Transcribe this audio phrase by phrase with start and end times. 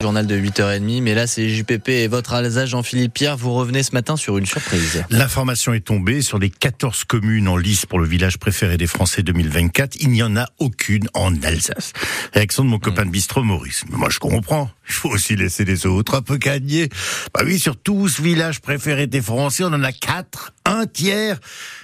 [0.00, 3.90] Journal de 8h30, mais là c'est JPP et votre Alsace Jean-Philippe Pierre, vous revenez ce
[3.90, 5.02] matin sur une surprise.
[5.10, 9.24] L'information est tombée sur les 14 communes en lice pour le village préféré des Français
[9.24, 11.94] 2024, il n'y en a aucune en Alsace.
[12.32, 13.82] Réaction de mon copain de bistrot Maurice.
[13.90, 16.88] Mais moi je comprends, il faut aussi laisser les autres un peu gagner.
[17.34, 21.38] Bah oui, sur tous villages préférés des Français, on en a quatre, un tiers.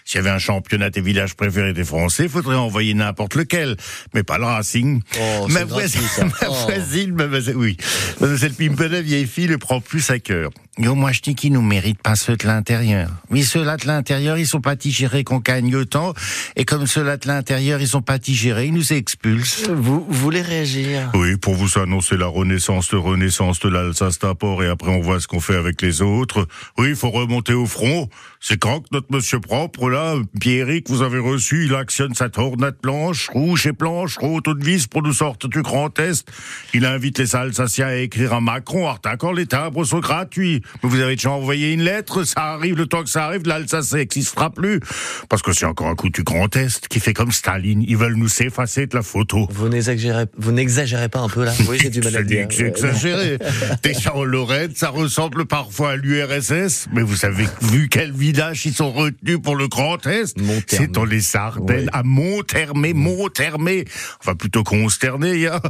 [0.04, 3.76] S'il y avait un championnat des villages préférés des Français, il faudrait envoyer n'importe lequel,
[4.12, 5.00] mais pas le Racing.
[5.18, 6.54] Oh, ma c'est voisine, gratuit, ma Oh.
[6.66, 7.76] voisine, ma voisine- oui.
[8.20, 10.50] Mademoiselle Pimpel, vieille fille, le prend plus à cœur.
[10.76, 13.08] Yo, moi, je dis qu'ils nous méritent pas ceux de l'intérieur.
[13.30, 16.14] Oui, ceux-là de l'intérieur, ils sont pas digérés qu'on gagne autant.
[16.56, 19.68] Et comme ceux-là de l'intérieur, ils sont pas digérés, ils nous expulsent.
[19.70, 21.12] Vous voulez réagir?
[21.14, 25.20] Oui, pour vous annoncer la renaissance de renaissance de l'Alsace d'abord et après on voit
[25.20, 26.48] ce qu'on fait avec les autres.
[26.76, 28.08] Oui, il faut remonter au front.
[28.40, 32.76] C'est quand que notre monsieur propre, là, Pierrick, vous avez reçu, il actionne sa tornade
[32.82, 36.26] blanche, rouge et blanche, haute de vis pour nous sortir du Grand Est.
[36.74, 40.62] Il invite les Alsaciens à écrire à Macron, alors d'accord, les timbres sont gratuits.
[40.82, 43.92] Mais vous avez déjà envoyé une lettre, ça arrive, le temps que ça arrive, l'Alsace
[43.92, 44.80] n'existera plus.
[45.28, 48.16] Parce que c'est encore un coup du Grand Est qui fait comme Staline, ils veulent
[48.16, 49.46] nous effacer de la photo.
[49.50, 51.52] Vous n'exagérez, vous n'exagérez pas un peu là?
[51.68, 52.46] Oui, j'ai du mal à dire.
[52.50, 53.38] c'est exagéré.
[53.82, 58.74] Déjà en Lorraine, ça ressemble parfois à l'URSS, mais vous avez vu quel village ils
[58.74, 60.36] sont retenus pour le Grand Est?
[60.66, 61.88] C'est dans les Ardennes, Oui.
[61.92, 63.84] à Monthermé, Monthermé.
[64.20, 65.60] Enfin, plutôt consterné, hein.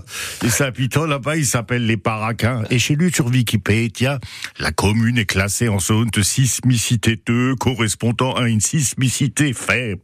[0.43, 2.63] Les habitants là-bas, ils s'appellent les Paraquins.
[2.71, 4.19] Et chez lui, sur Wikipédia,
[4.59, 10.03] la commune est classée en zone de sismicité 2, correspondant à une sismicité faible.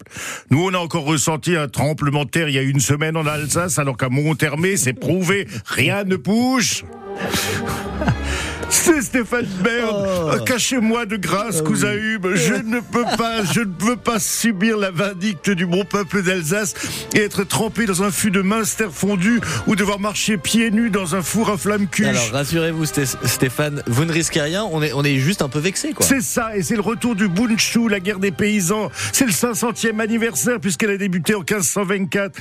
[0.51, 3.27] Nous, on a encore ressenti un tremblement de terre il y a une semaine en
[3.27, 6.87] Alsace, alors qu'à Monthermé, c'est prouvé, rien ne bouge.
[9.11, 9.91] Stéphane Bern.
[9.93, 10.29] Oh.
[10.31, 12.29] Euh, Cachez-moi de grâce, Cousaïb.
[12.35, 16.75] Je ne peux pas, je ne peux pas subir la vindicte du bon peuple d'Alsace
[17.15, 21.17] et être trempé dans un fût de minster fondu ou devoir marcher pieds nus dans
[21.17, 22.07] un four à flamme cuche.
[22.07, 25.59] Alors rassurez-vous Sté- Stéphane, vous ne risquez rien, on est, on est juste un peu
[25.59, 26.07] vexé quoi.
[26.07, 28.93] C'est ça, et c'est le retour du Bunchu, la guerre des paysans.
[29.13, 32.39] C'est le 500e anniversaire puisqu'elle a débuté en 1524.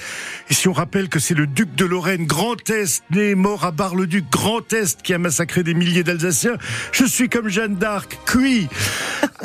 [0.52, 3.66] Et si on rappelle que c'est le duc de Lorraine, Grand Est, né et mort
[3.66, 6.58] à Bar-le-Duc, Grand Est, qui a massacré des milliers d'Alsaciens,
[6.92, 8.68] je suis comme Jeanne d'Arc, cuit.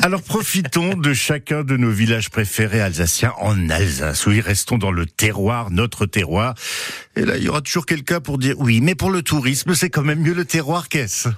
[0.02, 4.26] Alors profitons de chacun de nos villages préférés alsaciens en Alsace.
[4.26, 6.54] Oui, restons dans le terroir, notre terroir.
[7.16, 9.90] Et là, il y aura toujours quelqu'un pour dire oui, mais pour le tourisme, c'est
[9.90, 11.28] quand même mieux le terroir qu'est-ce?